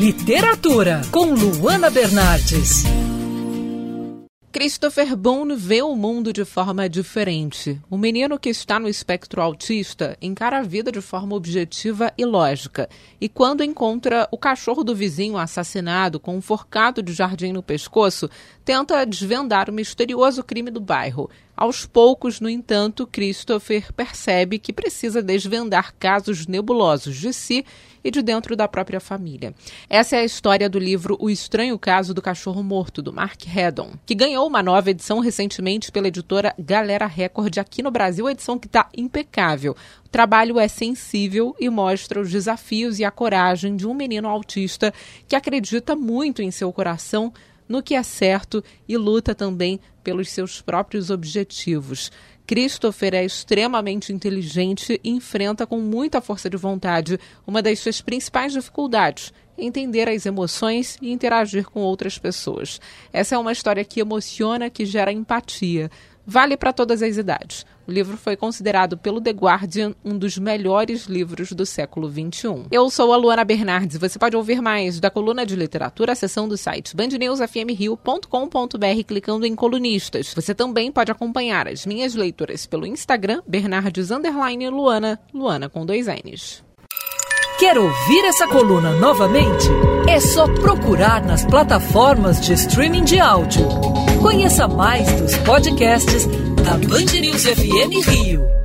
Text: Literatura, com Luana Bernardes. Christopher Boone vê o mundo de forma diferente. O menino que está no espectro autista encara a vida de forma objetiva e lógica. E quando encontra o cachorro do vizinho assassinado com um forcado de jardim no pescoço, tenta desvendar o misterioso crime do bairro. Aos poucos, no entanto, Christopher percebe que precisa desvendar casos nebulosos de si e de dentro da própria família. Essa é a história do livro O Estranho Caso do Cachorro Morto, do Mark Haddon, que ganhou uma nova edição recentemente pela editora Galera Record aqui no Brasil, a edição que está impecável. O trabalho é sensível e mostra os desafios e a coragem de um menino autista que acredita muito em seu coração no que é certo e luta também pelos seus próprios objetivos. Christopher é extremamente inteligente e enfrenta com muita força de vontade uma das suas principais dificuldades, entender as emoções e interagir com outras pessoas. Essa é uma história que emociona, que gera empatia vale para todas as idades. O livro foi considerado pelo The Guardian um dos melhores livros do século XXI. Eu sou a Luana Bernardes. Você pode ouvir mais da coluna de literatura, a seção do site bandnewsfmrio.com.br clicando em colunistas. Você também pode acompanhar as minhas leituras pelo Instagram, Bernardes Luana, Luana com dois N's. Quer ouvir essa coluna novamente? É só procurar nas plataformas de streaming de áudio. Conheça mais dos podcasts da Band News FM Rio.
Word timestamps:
Literatura, 0.00 1.02
com 1.12 1.34
Luana 1.34 1.90
Bernardes. 1.90 2.84
Christopher 4.50 5.14
Boone 5.14 5.54
vê 5.54 5.82
o 5.82 5.94
mundo 5.94 6.32
de 6.32 6.42
forma 6.46 6.88
diferente. 6.88 7.78
O 7.90 7.98
menino 7.98 8.38
que 8.38 8.48
está 8.48 8.80
no 8.80 8.88
espectro 8.88 9.42
autista 9.42 10.16
encara 10.22 10.58
a 10.58 10.62
vida 10.62 10.90
de 10.90 11.02
forma 11.02 11.36
objetiva 11.36 12.10
e 12.16 12.24
lógica. 12.24 12.88
E 13.20 13.28
quando 13.28 13.62
encontra 13.62 14.26
o 14.30 14.38
cachorro 14.38 14.82
do 14.82 14.94
vizinho 14.94 15.36
assassinado 15.36 16.18
com 16.18 16.34
um 16.34 16.40
forcado 16.40 17.02
de 17.02 17.12
jardim 17.12 17.52
no 17.52 17.62
pescoço, 17.62 18.30
tenta 18.64 19.04
desvendar 19.04 19.68
o 19.68 19.72
misterioso 19.72 20.42
crime 20.42 20.70
do 20.70 20.80
bairro. 20.80 21.28
Aos 21.60 21.84
poucos, 21.84 22.40
no 22.40 22.48
entanto, 22.48 23.06
Christopher 23.06 23.92
percebe 23.92 24.58
que 24.58 24.72
precisa 24.72 25.22
desvendar 25.22 25.94
casos 25.98 26.46
nebulosos 26.46 27.14
de 27.14 27.34
si 27.34 27.66
e 28.02 28.10
de 28.10 28.22
dentro 28.22 28.56
da 28.56 28.66
própria 28.66 28.98
família. 28.98 29.54
Essa 29.86 30.16
é 30.16 30.20
a 30.20 30.24
história 30.24 30.70
do 30.70 30.78
livro 30.78 31.18
O 31.20 31.28
Estranho 31.28 31.78
Caso 31.78 32.14
do 32.14 32.22
Cachorro 32.22 32.62
Morto, 32.62 33.02
do 33.02 33.12
Mark 33.12 33.42
Haddon, 33.46 33.90
que 34.06 34.14
ganhou 34.14 34.46
uma 34.46 34.62
nova 34.62 34.88
edição 34.88 35.18
recentemente 35.18 35.92
pela 35.92 36.08
editora 36.08 36.54
Galera 36.58 37.06
Record 37.06 37.58
aqui 37.58 37.82
no 37.82 37.90
Brasil, 37.90 38.26
a 38.26 38.32
edição 38.32 38.58
que 38.58 38.66
está 38.66 38.88
impecável. 38.96 39.76
O 40.06 40.08
trabalho 40.08 40.58
é 40.58 40.66
sensível 40.66 41.54
e 41.60 41.68
mostra 41.68 42.22
os 42.22 42.30
desafios 42.30 42.98
e 42.98 43.04
a 43.04 43.10
coragem 43.10 43.76
de 43.76 43.86
um 43.86 43.92
menino 43.92 44.28
autista 44.28 44.94
que 45.28 45.36
acredita 45.36 45.94
muito 45.94 46.40
em 46.40 46.50
seu 46.50 46.72
coração 46.72 47.30
no 47.68 47.82
que 47.82 47.94
é 47.94 48.02
certo 48.02 48.64
e 48.88 48.96
luta 48.96 49.32
também 49.32 49.78
pelos 50.02 50.30
seus 50.30 50.60
próprios 50.60 51.10
objetivos. 51.10 52.10
Christopher 52.46 53.14
é 53.14 53.24
extremamente 53.24 54.12
inteligente 54.12 55.00
e 55.04 55.10
enfrenta 55.10 55.66
com 55.66 55.78
muita 55.78 56.20
força 56.20 56.50
de 56.50 56.56
vontade 56.56 57.18
uma 57.46 57.62
das 57.62 57.78
suas 57.78 58.00
principais 58.00 58.52
dificuldades, 58.52 59.32
entender 59.56 60.08
as 60.08 60.26
emoções 60.26 60.98
e 61.00 61.12
interagir 61.12 61.66
com 61.66 61.80
outras 61.80 62.18
pessoas. 62.18 62.80
Essa 63.12 63.36
é 63.36 63.38
uma 63.38 63.52
história 63.52 63.84
que 63.84 64.00
emociona, 64.00 64.68
que 64.68 64.84
gera 64.84 65.12
empatia 65.12 65.90
vale 66.26 66.56
para 66.56 66.72
todas 66.72 67.02
as 67.02 67.16
idades. 67.16 67.64
O 67.88 67.92
livro 67.92 68.16
foi 68.16 68.36
considerado 68.36 68.96
pelo 68.96 69.20
The 69.20 69.32
Guardian 69.32 69.96
um 70.04 70.16
dos 70.16 70.38
melhores 70.38 71.06
livros 71.06 71.50
do 71.50 71.66
século 71.66 72.08
XXI. 72.08 72.66
Eu 72.70 72.88
sou 72.88 73.12
a 73.12 73.16
Luana 73.16 73.44
Bernardes. 73.44 73.98
Você 73.98 74.16
pode 74.16 74.36
ouvir 74.36 74.62
mais 74.62 75.00
da 75.00 75.10
coluna 75.10 75.44
de 75.44 75.56
literatura, 75.56 76.12
a 76.12 76.14
seção 76.14 76.46
do 76.46 76.56
site 76.56 76.94
bandnewsfmrio.com.br 76.94 79.04
clicando 79.08 79.44
em 79.44 79.56
colunistas. 79.90 80.32
Você 80.34 80.54
também 80.54 80.92
pode 80.92 81.10
acompanhar 81.10 81.66
as 81.66 81.84
minhas 81.84 82.14
leituras 82.14 82.66
pelo 82.66 82.86
Instagram, 82.86 83.42
Bernardes 83.46 84.10
Luana, 84.70 85.18
Luana 85.34 85.68
com 85.68 85.84
dois 85.84 86.06
N's. 86.06 86.62
Quer 87.58 87.76
ouvir 87.76 88.24
essa 88.24 88.46
coluna 88.46 88.92
novamente? 88.92 89.68
É 90.08 90.18
só 90.18 90.46
procurar 90.46 91.22
nas 91.24 91.44
plataformas 91.44 92.40
de 92.40 92.54
streaming 92.54 93.04
de 93.04 93.20
áudio. 93.20 93.66
Conheça 94.22 94.66
mais 94.66 95.10
dos 95.20 95.36
podcasts 95.38 96.26
da 96.64 96.76
Band 96.88 97.20
News 97.20 97.44
FM 97.44 98.06
Rio. 98.06 98.59